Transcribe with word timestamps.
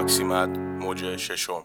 تاکسیمد 0.00 0.58
موج 0.58 1.16
ششم. 1.16 1.62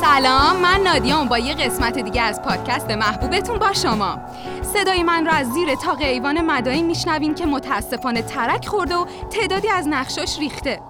سلام 0.00 0.56
من 0.62 0.80
نادیام 0.84 1.28
با 1.28 1.38
یه 1.38 1.54
قسمت 1.54 1.98
دیگه 1.98 2.22
از 2.22 2.42
پادکست 2.42 2.90
محبوبتون 2.90 3.58
با 3.58 3.72
شما. 3.72 4.18
صدای 4.66 5.02
من 5.02 5.26
رو 5.26 5.32
از 5.32 5.52
زیر 5.52 5.74
طاق 5.74 6.00
ایوان 6.00 6.40
مدائن 6.40 6.84
میشنوین 6.84 7.34
که 7.34 7.46
متاسفانه 7.46 8.22
ترک 8.22 8.66
خورده 8.66 8.94
و 8.96 9.06
تعدادی 9.30 9.68
از 9.68 9.88
نقشاش 9.88 10.38
ریخته. 10.38 10.80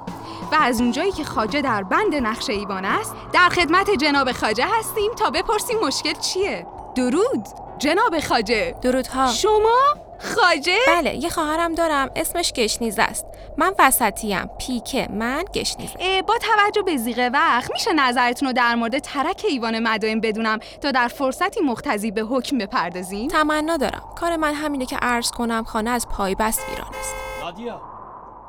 و 0.52 0.54
از 0.60 0.80
اونجایی 0.80 1.12
که 1.12 1.24
خواجه 1.24 1.62
در 1.62 1.82
بند 1.82 2.14
نقش 2.14 2.50
ایوان 2.50 2.84
است 2.84 3.14
در 3.32 3.48
خدمت 3.48 3.90
جناب 3.90 4.32
خواجه 4.32 4.66
هستیم 4.78 5.14
تا 5.14 5.30
بپرسیم 5.30 5.78
مشکل 5.78 6.12
چیه. 6.12 6.66
درود 6.94 7.48
جناب 7.78 8.20
خواجه. 8.20 8.74
درودها. 8.82 9.26
شما 9.32 9.78
خواجه؟ 10.18 10.78
بله 10.86 11.14
یه 11.14 11.30
خواهرم 11.30 11.74
دارم 11.74 12.10
اسمش 12.16 12.52
گشنیز 12.52 12.98
است. 12.98 13.26
من 13.58 13.74
وسطیم. 13.78 14.50
پیکه 14.58 15.08
من 15.10 15.44
گشنیز 15.54 15.90
با 16.26 16.34
توجه 16.38 16.82
به 16.82 16.96
ضیق 16.96 17.28
وقت 17.28 17.72
میشه 17.72 17.92
نظرتون 17.92 18.48
رو 18.48 18.52
در 18.54 18.74
مورد 18.74 18.98
ترک 18.98 19.46
ایوان 19.48 19.78
مدائن 19.78 20.20
بدونم 20.20 20.58
تا 20.82 20.90
در 20.90 21.08
فرصتی 21.08 21.60
مقتضی 21.60 22.10
به 22.10 22.20
حکم 22.20 22.58
بپردازیم؟ 22.58 23.28
تمنا 23.28 23.76
دارم. 23.76 24.02
کار 24.20 24.36
من 24.36 24.54
همینه 24.54 24.86
که 24.86 24.96
عرض 24.96 25.30
کنم 25.30 25.64
خانه 25.64 25.90
از 25.90 26.08
پای 26.08 26.34
بست 26.34 26.68
ویران 26.68 26.88
است. 27.00 27.14
نادیا 27.42 27.80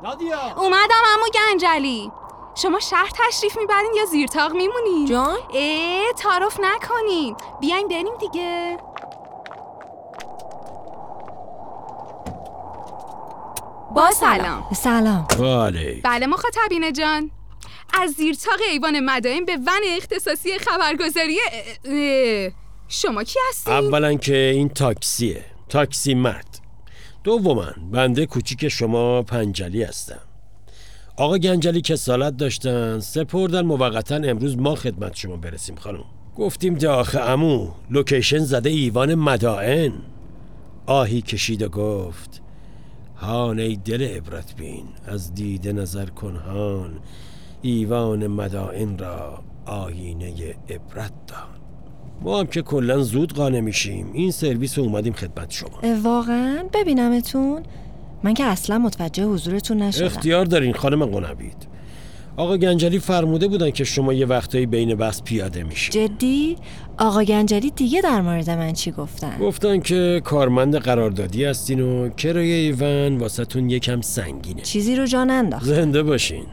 نادیا! 0.02 0.38
اومدم 0.56 1.02
امو 1.14 1.26
گنجلی. 1.34 2.12
شما 2.54 2.80
شهر 2.80 3.10
تشریف 3.14 3.58
می‌برین 3.58 3.92
یا 3.96 4.04
زیرتاق 4.04 4.52
میمونین؟ 4.52 5.06
جان 5.06 5.36
اه 5.54 6.12
تعارف 6.16 6.60
نکنین. 6.60 7.36
بیاین 7.60 7.88
بریم 7.88 8.16
دیگه. 8.20 8.78
با 13.94 14.10
سلام. 14.10 14.64
سلام. 14.74 15.26
بله. 15.38 16.00
بله 16.04 16.26
مخاطبین 16.26 16.92
جان. 16.92 17.30
از 17.94 18.10
زیرتاق 18.10 18.58
ایوان 18.72 19.00
مدائن 19.00 19.44
به 19.44 19.56
ون 19.56 19.82
اختصاصی 19.96 20.58
خبرگزاری 20.58 21.38
اه، 21.52 21.92
اه، 21.94 22.52
شما 22.88 23.24
کی 23.24 23.38
هستی؟ 23.50 23.70
اولا 23.70 24.14
که 24.14 24.36
این 24.36 24.68
تاکسیه. 24.68 25.44
تاکسی 25.68 26.14
مرد. 26.14 26.60
دوما 27.24 27.66
بنده 27.92 28.26
کوچیک 28.26 28.68
شما 28.68 29.22
پنجلی 29.22 29.82
هستم. 29.82 30.20
آقا 31.16 31.38
گنجلی 31.38 31.80
که 31.80 31.96
سالت 31.96 32.36
داشتن. 32.36 33.00
سپردن. 33.00 33.62
موقتا 33.62 34.14
امروز 34.16 34.58
ما 34.58 34.74
خدمت 34.74 35.16
شما 35.16 35.36
برسیم 35.36 35.76
خانم. 35.76 36.04
گفتیم 36.36 36.74
داخه 36.74 37.20
امو 37.20 37.70
لوکیشن 37.90 38.38
زده 38.38 38.70
ایوان 38.70 39.14
مدائن. 39.14 39.92
آهی 40.86 41.20
کشید 41.20 41.62
و 41.62 41.68
گفت 41.68 42.42
هان 43.20 43.58
ای 43.58 43.76
دل 43.76 44.02
عبرت 44.02 44.56
بین 44.56 44.84
از 45.06 45.34
دیده 45.34 45.72
نظر 45.72 46.06
کن 46.06 46.36
هان 46.36 46.98
ایوان 47.62 48.26
مدائن 48.26 48.98
را 48.98 49.38
آینه 49.66 50.54
عبرت 50.70 51.12
دان. 51.26 51.58
ما 52.22 52.38
هم 52.40 52.46
که 52.46 52.62
کلا 52.62 53.02
زود 53.02 53.32
قانع 53.32 53.60
میشیم. 53.60 54.10
این 54.12 54.30
سرویس 54.30 54.78
رو 54.78 54.84
اومدیم 54.84 55.12
خدمت 55.12 55.50
شما. 55.50 56.00
واقعا؟ 56.02 56.64
ببینمتون. 56.74 57.62
من 58.22 58.34
که 58.34 58.44
اصلا 58.44 58.78
متوجه 58.78 59.24
حضورتون 59.24 59.76
نشدم. 59.76 60.06
اختیار 60.06 60.44
دارین 60.44 60.72
خانم 60.72 61.04
قنبید 61.06 61.77
آقا 62.38 62.56
گنجلی 62.56 62.98
فرموده 62.98 63.48
بودن 63.48 63.70
که 63.70 63.84
شما 63.84 64.12
یه 64.12 64.26
وقتایی 64.26 64.66
بین 64.66 64.94
بس 64.94 65.22
پیاده 65.22 65.62
میشین 65.62 66.06
جدی؟ 66.06 66.56
آقا 66.98 67.22
گنجلی 67.24 67.70
دیگه 67.70 68.00
در 68.00 68.20
مورد 68.20 68.50
من 68.50 68.72
چی 68.72 68.90
گفتن؟ 68.90 69.38
گفتن 69.38 69.80
که 69.80 70.22
کارمند 70.24 70.76
قراردادی 70.76 71.44
هستین 71.44 71.80
و 71.80 72.08
کرایه 72.08 72.54
ایون 72.54 73.18
واسهتون 73.18 73.70
یکم 73.70 74.00
سنگینه. 74.00 74.62
چیزی 74.62 74.96
رو 74.96 75.06
جا 75.06 75.24
ننداخت. 75.24 75.64
زنده 75.64 76.02
باشین. 76.02 76.44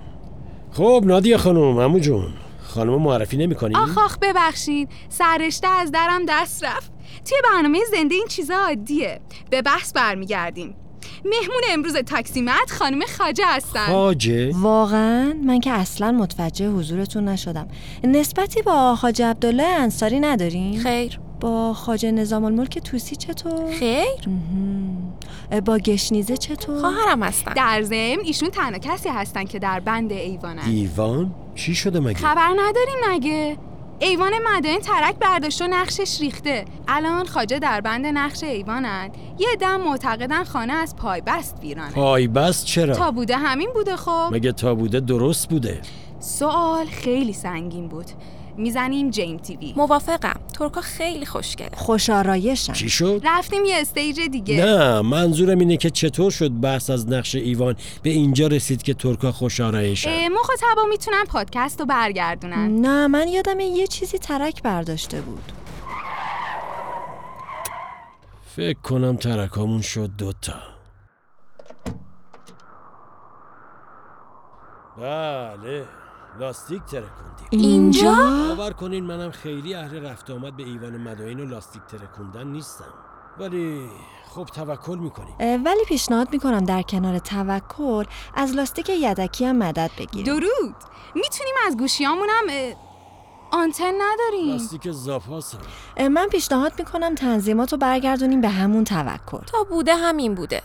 خب 0.72 1.03
نادیا 1.06 1.38
خانم 1.38 1.79
عمو 1.79 2.00
جون. 2.00 2.34
خانم 2.63 3.02
معرفی 3.02 3.38
نمی‌کنین 3.38 3.78
آخ 3.78 3.97
آخ 3.97 4.17
ببخشید 4.22 4.90
سررشته 5.09 5.67
از 5.67 5.91
درم 5.91 6.22
دست 6.29 6.63
رفت. 6.63 6.91
توی 7.25 7.38
برنامه 7.53 7.79
زنده 7.91 8.16
این 8.16 8.28
چیزا 8.29 8.56
عادیه. 8.56 9.19
به 9.50 9.62
بحث 9.62 9.94
برمیگردیم. 9.94 10.75
مهمون 11.25 11.61
امروز 11.69 11.97
تاکسیمت 11.97 12.71
خانم 12.71 13.01
خاجه 13.17 13.45
هستن. 13.47 13.85
خاجه؟ 13.85 14.51
واقعا 14.55 15.33
من 15.43 15.59
که 15.59 15.71
اصلا 15.71 16.11
متوجه 16.11 16.69
حضورتون 16.69 17.25
نشدم. 17.29 17.67
نسبتی 18.03 18.61
با 18.61 18.95
خاج 18.95 19.21
عبدالله 19.21 19.63
انصاری 19.63 20.19
ندارین؟ 20.19 20.79
خیر. 20.79 21.19
با 21.39 21.73
خاج 21.73 22.05
نظام 22.05 22.43
الملک 22.43 22.79
توسی 22.79 23.15
چطور؟ 23.15 23.71
خیر. 23.71 24.29
با 25.65 25.77
گشنیزه 25.77 26.37
چطور؟ 26.37 26.79
خواهرم 26.79 27.23
هستم 27.23 27.53
در 27.53 27.81
ضمن 27.81 28.17
ایشون 28.23 28.49
تنها 28.49 28.79
کسی 28.79 29.09
هستن 29.09 29.43
که 29.43 29.59
در 29.59 29.79
بند 29.79 30.11
ایوانن. 30.11 30.65
ایوان؟ 30.65 31.35
چی 31.55 31.75
شده 31.75 31.99
مگه؟ 31.99 32.17
خبر 32.17 32.49
نداریم 32.49 32.97
مگه؟ 33.09 33.57
ایوان 34.00 34.31
مدائن 34.56 34.79
ترک 34.79 35.16
برداشت 35.16 35.61
و 35.61 35.67
نقشش 35.67 36.22
ریخته. 36.22 36.66
الان 36.88 37.25
خاجه 37.25 37.59
در 37.59 37.81
بند 37.81 38.06
نقش 38.06 38.44
ایوانن 38.44 39.09
یه 39.39 39.56
دم 39.59 39.81
معتقدن 39.81 40.44
خانه 40.44 40.73
از 40.73 40.95
پای 40.95 41.22
بست 41.22 41.56
ویرانه. 41.61 41.91
پای 41.91 42.28
بست 42.28 42.66
چرا؟ 42.66 42.95
تا 42.95 43.11
بوده 43.11 43.38
همین 43.38 43.69
بوده 43.73 43.95
خب؟ 43.95 44.29
مگه 44.31 44.51
تا 44.51 44.75
بوده 44.75 45.00
درست 45.00 45.50
بوده؟ 45.50 45.81
سوال 46.19 46.85
خیلی 46.85 47.34
سنگین 47.34 47.88
بود. 47.88 48.05
می‌زنیم 48.57 49.09
جیم 49.09 49.38
تیوی 49.38 49.73
موافقم. 49.77 50.39
ترکا 50.59 50.81
خیلی 50.81 51.25
خوشگله. 51.25 51.69
خوش 51.75 52.09
آرایشم 52.09 52.73
چی 52.73 52.89
شد؟ 52.89 53.21
رفتیم 53.23 53.66
یه 53.66 53.75
stage 53.75 54.21
دیگه. 54.21 54.66
نه 54.66 55.01
منظورم 55.01 55.59
اینه 55.59 55.77
که 55.77 55.89
چطور 55.89 56.31
شد 56.31 56.59
بحث 56.61 56.89
از 56.89 57.09
نقش 57.09 57.35
ایوان 57.35 57.75
به 58.03 58.09
اینجا 58.09 58.47
رسید 58.47 58.83
که 58.83 58.93
ترکا 58.93 59.31
خوش 59.31 59.61
آرایشن 59.61 60.27
مخاطبا 60.27 60.85
می‌تونن 60.89 61.23
پادکست 61.29 61.79
رو 61.79 61.85
برگردونن. 61.85 62.81
نه 62.81 63.07
من 63.07 63.27
یادم 63.27 63.59
یه 63.59 63.88
چیزی 63.88 64.17
ترک 64.17 64.63
برداشته 64.63 65.22
بود. 65.22 65.51
فکر 68.55 68.79
کنم 68.79 69.16
ترکامون 69.16 69.81
شد 69.81 70.09
دوتا. 70.17 70.53
بله. 74.97 75.85
لاستیک 76.40 76.81
ترکوندیم 76.84 77.47
اینجا؟ 77.51 78.16
باور 78.50 78.73
کنین 78.73 79.06
منم 79.06 79.31
خیلی 79.31 79.75
اهل 79.75 80.06
رفت 80.06 80.29
آمد 80.29 80.57
به 80.57 80.63
ایوان 80.63 80.97
مدائن 80.97 81.40
و 81.40 81.46
لاستیک 81.46 81.81
ترکوندن 81.81 82.47
نیستم. 82.47 82.94
ولی 83.40 83.90
خب 84.29 84.46
توکل 84.46 84.97
می‌کنیم. 84.97 85.35
ولی 85.40 85.85
پیشنهاد 85.88 86.34
می‌کنم 86.34 86.63
در 86.63 86.81
کنار 86.81 87.19
توکل 87.19 88.06
از 88.35 88.56
لاستیک 88.56 88.90
یدکی 88.90 89.46
هم 89.46 89.56
مدد 89.56 89.91
بگیریم. 90.00 90.25
درود. 90.25 90.75
می‌تونیم 91.16 91.56
از 91.68 91.78
گوشیامونم 91.78 92.44
اه، 92.50 92.73
آنتن 93.52 93.94
نداریم. 94.02 94.52
لاستیک 94.52 94.91
زاپاس 94.91 95.56
هم 95.97 96.07
من 96.07 96.28
پیشنهاد 96.28 96.72
می‌کنم 96.79 97.16
تنظیمات 97.16 97.72
رو 97.72 97.78
برگردونیم 97.78 98.41
به 98.41 98.50
همون 98.50 98.84
توکل. 98.84 99.44
تا 99.46 99.63
بوده 99.63 99.96
همین 99.96 100.35
بوده. 100.35 100.62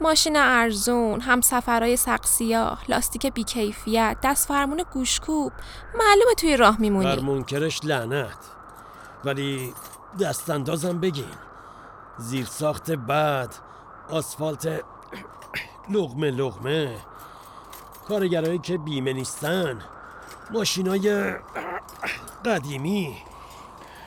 ماشین 0.00 0.36
ارزون 0.36 1.20
همسفرهای 1.20 1.96
سقسیاه 1.96 2.84
لاستیک 2.88 3.26
بیکیفیت 3.26 4.16
دست 4.22 4.48
فرمون 4.48 4.84
گوشکوب 4.92 5.52
معلومه 5.94 6.34
توی 6.36 6.56
راه 6.56 6.74
بر 6.74 6.80
میمونی 6.80 7.16
منکرش 7.16 7.80
لعنت. 7.84 8.38
ولی 9.24 9.74
دستاندازم 10.20 11.00
بگین. 11.00 11.24
زیر 12.18 12.46
ساخت 12.46 12.90
بد 12.90 13.54
آسفالت 14.10 14.84
لغمه 15.90 16.30
لغمه. 16.30 16.96
کارگرایی 18.08 18.58
که 18.58 18.78
بیمه 18.78 19.12
نیستن 19.12 19.82
ماشینای 20.50 21.34
قدیمی. 22.44 23.16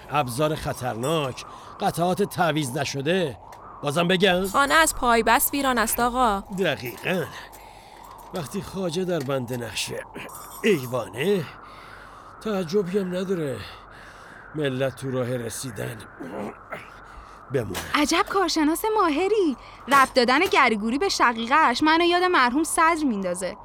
ابزار 0.10 0.56
خطرناک 0.56 1.46
قطعات 1.80 2.24
تعویز 2.24 2.78
نشده. 2.78 3.38
بازم 3.84 4.08
بگم؟ 4.08 4.48
خانه 4.48 4.74
از 4.74 4.96
پای 4.96 5.24
بست 5.24 5.54
ویران 5.54 5.78
است 5.78 6.00
آقا. 6.00 6.44
دقیقا. 6.60 7.24
وقتی 8.34 8.62
خاجه 8.62 9.04
در 9.04 9.20
بند 9.20 9.64
نقشه 9.64 10.06
ایوانه 10.64 11.44
تعجبی 12.44 13.00
هم 13.00 13.16
نداره 13.16 13.58
ملت 14.56 14.96
تو 14.96 15.12
راه 15.12 15.38
رسیدن 15.38 15.98
بمونه. 17.54 17.80
عجب 17.96 18.26
کارشناس 18.30 18.82
ماهری. 18.96 19.58
ربط 19.88 20.14
دادن 20.14 20.40
گریگوری 20.40 20.98
به 20.98 21.10
شقیقهش 21.10 21.84
منو 21.84 22.04
یاد 22.04 22.24
مرحوم 22.24 22.64
صدر 22.64 23.04
میندازه. 23.04 23.58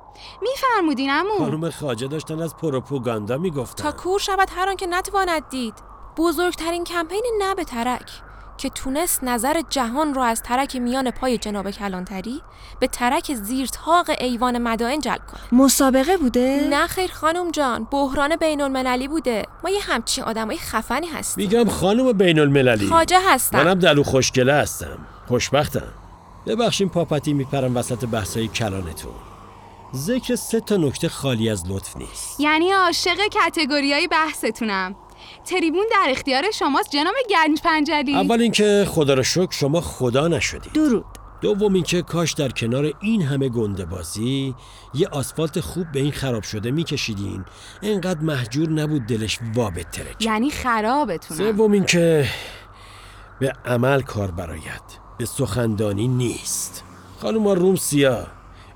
میفرمودین 0.43 1.11
امو 1.11 1.39
خانم 1.39 1.71
خاجه 1.71 2.07
داشتن 2.07 2.43
از 2.43 2.57
پروپاگاندا 2.57 3.35
تا 3.35 3.43
می‌گفتن 3.43 3.91
کور 3.91 4.21
شود 4.21 4.49
هر 4.57 4.69
آن 4.69 4.77
که 4.77 4.87
نتواند 4.87 5.49
دید. 5.49 5.75
بزرگترین 6.17 6.85
کمپین 6.85 7.25
نه 7.39 7.55
به 7.55 7.65
ترک. 7.65 8.11
که 8.59 8.71
تونست 8.71 9.25
نظر 9.25 9.63
جهان 9.71 10.15
رو 10.15 10.23
از 10.23 10.43
ترک 10.43 10.77
میان 10.77 11.11
پای 11.11 11.39
جناب 11.39 11.71
کلانتری 11.71 12.43
به 12.81 12.87
ترک 12.87 13.35
زیر 13.35 13.67
تاق 13.67 14.11
ایوان 14.21 14.59
مدائن 14.59 15.01
جلب 15.01 15.27
کنه. 15.27 15.61
مسابقه 15.61 16.17
بوده؟ 16.17 16.67
نه 16.71 16.87
خیر 16.87 17.13
خانم 17.13 17.51
جان 17.51 17.85
بحران 17.91 18.37
بین 18.37 18.61
المللی 18.61 19.09
بوده. 19.09 19.45
ما 19.65 19.71
یه 19.71 19.81
همچین 19.83 20.25
آدمای 20.25 20.59
خفنی 20.59 21.07
هستیم. 21.07 21.45
میگم 21.45 21.69
خانم 21.69 22.13
بین 22.13 22.39
المللی 22.39 22.89
خاجه 22.89 23.21
هستم. 23.29 23.59
منم 23.59 23.79
دلو 23.79 24.03
خوشگله 24.03 24.53
هستم. 24.53 24.99
خوشبختم. 25.29 25.93
ببخشین 26.47 26.89
پاپتی 26.89 27.33
میپرم 27.33 27.77
وسط 27.77 28.05
بحثای 28.05 28.49
کلانتون 28.49 29.13
ذکر 29.95 30.37
سه 30.37 30.61
تا 30.61 30.77
نکته 30.77 31.09
خالی 31.09 31.51
از 31.51 31.71
لطف 31.71 31.97
نیست. 31.97 32.41
یعنی 32.41 32.73
عاشق 32.73 33.19
کتگوریای 33.33 34.09
بحثتونم. 34.09 34.95
تریبون 35.45 35.85
در 35.91 36.07
اختیار 36.11 36.51
شماست 36.51 36.91
جناب 36.91 37.15
گنج 37.31 37.61
پنجلی. 37.63 38.15
اول 38.15 38.41
اینکه 38.41 38.87
خدا 38.89 39.15
رو 39.15 39.23
شکر 39.23 39.53
شما 39.53 39.81
خدا 39.81 40.29
نشدید. 40.29 40.73
درود. 40.73 41.05
دوم 41.41 41.75
اینکه 41.75 42.03
کاش 42.03 42.33
در 42.33 42.49
کنار 42.49 42.93
این 43.01 43.23
همه 43.23 43.49
گنده 43.49 43.85
بازی 43.85 44.55
یه 44.95 45.09
آسفالت 45.09 45.61
خوب 45.61 45.93
به 45.93 46.01
این 46.01 46.13
خراب 46.13 46.43
شده 46.43 46.71
میکشیدین. 46.71 47.45
انقدر 47.83 48.21
محجور 48.21 48.69
نبود 48.69 49.07
دلش 49.07 49.39
وا 49.55 49.71
بترک 49.71 50.25
یعنی 50.25 50.51
خرابتونم 50.51 51.57
سوم 51.57 51.73
اینکه 51.73 52.29
به 53.41 53.53
عمل 53.65 54.03
کار 54.03 54.31
براید 54.31 55.07
به 55.19 55.27
سخندانی 55.27 56.09
نیست. 56.09 56.85
خانوما 57.19 57.53
روم 57.53 57.77
سیاه. 57.77 58.27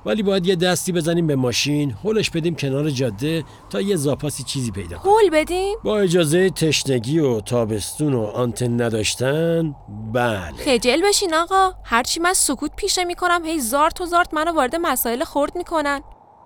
ولی 0.07 0.23
باید 0.23 0.47
یه 0.47 0.57
دستی 0.57 0.93
بزنیم 0.93 1.27
به 1.27 1.37
ماشین 1.37 1.97
هلش 2.05 2.31
بدیم 2.31 2.55
کنار 2.55 2.91
جاده 2.91 3.45
تا 3.71 3.81
یه 3.81 3.97
زاپاسی 3.97 4.43
چیزی 4.43 4.71
پیدا 4.71 4.99
کنیم. 4.99 5.15
هول 5.15 5.31
بدیم؟ 5.31 5.79
با 5.85 5.99
اجازه 5.99 6.51
تشنگی 6.51 7.19
و 7.19 7.41
تابستون 7.41 8.15
و 8.15 8.23
آنتن 8.23 8.83
نداشتن 8.83 9.75
بله. 10.13 10.53
خجل 10.65 11.03
بشین 11.09 11.35
آقا. 11.35 11.73
هرچی 11.85 12.21
من 12.21 12.33
سکوت 12.33 12.71
پیشه 12.77 13.05
می‌کنم 13.05 13.45
هی 13.45 13.61
زارت 13.61 14.01
و 14.01 14.07
زارت 14.07 14.35
منو 14.35 14.53
وارد 14.53 14.77
مسائل 14.77 15.25
خورد 15.25 15.57
می‌کنن. 15.57 16.03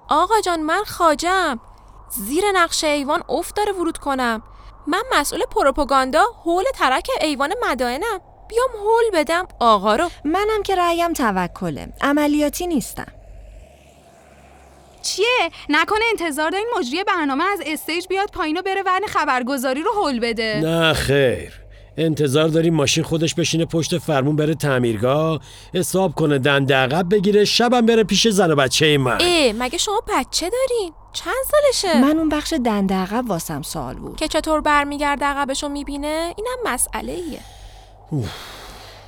آقا 0.08 0.34
جان 0.44 0.62
من 0.62 0.82
خاجم 0.86 1.60
زیر 2.10 2.44
نقشه 2.54 2.86
ایوان 2.86 3.22
افت 3.28 3.56
داره 3.56 3.72
ورود 3.72 3.98
کنم. 3.98 4.42
من 4.86 5.02
مسئول 5.12 5.40
پروپاگاندا 5.50 6.22
هول 6.44 6.64
ترک 6.74 7.08
ایوان 7.20 7.52
مدائنم. 7.70 8.20
بیام 8.48 8.70
هول 8.84 9.10
بدم 9.14 9.48
آقا 9.60 9.96
رو. 9.96 10.08
منم 10.24 10.62
که 10.64 10.74
رأیم 10.74 11.12
توکله. 11.12 11.92
عملیاتی 12.00 12.66
نیستم. 12.66 13.12
چیه؟ 15.04 15.50
نکنه 15.68 16.04
انتظار 16.10 16.50
دارین 16.50 16.66
مجری 16.78 17.04
برنامه 17.04 17.44
از 17.44 17.60
استیج 17.66 18.06
بیاد 18.06 18.30
پایین 18.32 18.56
و 18.56 18.62
بره 18.62 18.82
ون 18.86 19.06
خبرگزاری 19.08 19.82
رو 19.82 19.90
هول 19.92 20.20
بده. 20.20 20.60
نه 20.64 20.92
خیر. 20.92 21.52
انتظار 21.96 22.48
داریم 22.48 22.74
ماشین 22.74 23.04
خودش 23.04 23.34
بشینه 23.34 23.64
پشت 23.64 23.98
فرمون 23.98 24.36
بره 24.36 24.54
تعمیرگاه 24.54 25.40
حساب 25.74 26.14
کنه 26.14 26.38
دنده 26.38 26.76
عقب 26.76 27.14
بگیره 27.14 27.44
شبم 27.44 27.86
بره 27.86 28.04
پیش 28.04 28.28
زن 28.28 28.50
و 28.50 28.56
بچه 28.56 28.98
من. 28.98 29.18
اه 29.20 29.52
مگه 29.52 29.78
شما 29.78 30.02
بچه 30.08 30.50
دارین؟ 30.50 30.92
چند 31.12 31.34
سالشه؟ 31.50 32.00
من 32.00 32.18
اون 32.18 32.28
بخش 32.28 32.52
دنده 32.52 32.94
عقب 32.94 33.24
واسم 33.30 33.62
سوال 33.62 33.94
بود. 33.94 34.16
که 34.16 34.28
چطور 34.28 34.60
برمیگرده 34.60 35.24
عقبشو 35.24 35.68
می‌بینه؟ 35.68 36.34
اینم 36.36 36.74
مسئله 36.74 37.12
ایه 37.12 37.40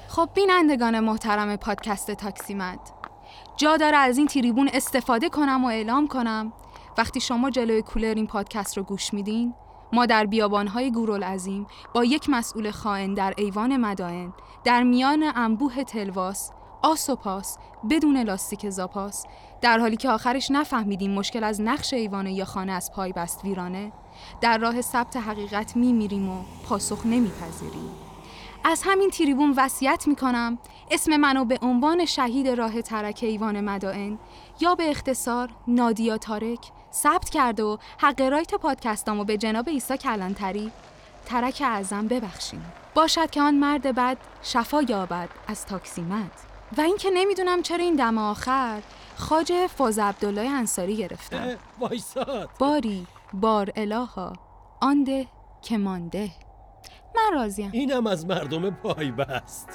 خب 0.09 0.29
بینندگان 0.35 1.01
محترم 1.01 1.57
پادکست 1.57 2.11
تاکسیمد 2.11 2.79
جا 3.57 3.77
داره 3.77 3.97
از 3.97 4.19
این 4.19 4.27
تریبون 4.27 4.71
استفاده 4.73 5.29
کنم 5.29 5.65
و 5.65 5.69
اعلام 5.69 6.07
کنم. 6.07 6.53
وقتی 6.99 7.21
شما 7.21 7.51
جلوی 7.51 7.83
کولر 7.83 8.15
این 8.15 8.27
پادکست 8.27 8.77
رو 8.77 8.83
گوش 8.83 9.15
میدین 9.15 9.55
ما 9.93 10.07
در 10.07 10.27
بیابانهای 10.27 10.91
گورالعظیم 10.91 11.67
با 11.95 12.05
یک 12.05 12.29
مسئول 12.29 12.71
خائن 12.71 13.15
در 13.15 13.35
ایوان 13.37 13.77
مدائن 13.77 14.33
در 14.65 14.83
میان 14.83 15.33
انبوه 15.35 15.85
تلواس 15.85 16.51
آس 16.83 17.11
و 17.11 17.17
پاس 17.17 17.59
بدون 17.91 18.17
لاستیک 18.17 18.71
زاپاس 18.71 19.27
در 19.61 19.79
حالی 19.79 19.97
که 19.97 20.11
آخرش 20.11 20.51
نفهمیدیم 20.51 21.11
مشکل 21.11 21.45
از 21.45 21.61
نقش 21.61 21.95
ایوانه 21.95 22.33
یا 22.33 22.45
خانه 22.45 22.73
از 22.73 22.93
پای 22.93 23.13
بست 23.13 23.45
ویرانه 23.45 23.93
در 24.41 24.59
راه 24.59 24.81
ثبت 24.81 25.17
حقیقت 25.17 25.77
میمیریم 25.77 26.29
و 26.29 26.43
پاسخ 26.69 27.07
نمیپذیریم. 27.07 28.06
از 28.69 28.83
همین 28.85 29.11
تریبون 29.11 29.55
وصیت 29.57 30.05
می‌کنم. 30.07 30.59
اسم 30.91 31.17
منو 31.17 31.45
به 31.45 31.59
عنوان 31.63 32.05
شهید 32.05 32.49
راه 32.49 32.83
ترک 32.83 33.19
ایوان 33.23 33.61
مدائن 33.61 34.19
یا 34.61 34.75
به 34.75 34.91
اختصار 34.91 35.49
نادیا 35.69 36.19
تارک 36.19 36.59
ثبت 36.93 37.31
کرده 37.31 37.63
و 37.63 37.77
حق 37.99 38.21
رایت 38.21 38.55
پادکستامو 38.55 39.25
به 39.25 39.37
جناب 39.37 39.69
عیسی 39.69 39.97
کلانتری. 39.97 40.73
ترک 41.27 41.63
اعظم 41.65 42.09
ببخشیم 42.09 42.65
باشد 42.95 43.31
که 43.31 43.41
آن 43.41 43.55
مرد 43.55 43.83
بد 43.95 44.17
شفا 44.43 44.83
یابد 44.83 45.29
از 45.49 45.67
تاکسیمت 45.67 46.33
و 46.79 46.81
اینکه 46.81 47.11
نمی‌دونم 47.15 47.63
چرا 47.63 47.85
این 47.85 47.97
دم 47.97 48.19
آخر 48.19 48.83
خاج 49.17 49.53
فاز 49.67 49.99
عبدالله 49.99 50.51
انصاری 50.51 50.97
گرفتم 50.97 51.57
باری 52.59 53.07
بار 53.33 53.73
الها 53.77 54.33
آنده 54.81 55.27
که 55.63 55.79
مانده. 55.79 56.31
من 57.31 57.39
راضیم 57.39 57.71
اینم 57.73 58.07
از 58.07 58.27
مردم 58.27 58.71
پای 58.71 59.11
بست. 59.11 59.69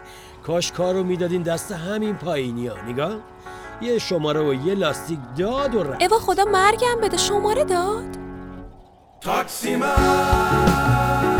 کاش 0.43 0.71
کارو 0.71 1.03
می‌دادین 1.03 1.41
دست 1.41 1.71
همین 1.71 2.15
پایینی 2.15 2.67
ها 2.67 2.81
نگاه. 2.81 3.15
یه 3.81 3.99
شماره 3.99 4.41
و 4.41 4.53
یه 4.53 4.75
لاستیک 4.75 5.19
داد 5.37 5.75
و 5.75 5.83
رفت. 5.83 6.03
اوا 6.03 6.19
خدا 6.19 6.45
مرگم 6.45 7.01
بده 7.03 7.17
شماره 7.17 7.63
داد. 7.63 8.17
Taximan 9.23 11.30